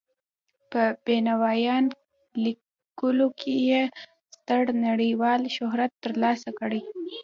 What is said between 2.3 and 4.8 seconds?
لیکلو یې ستر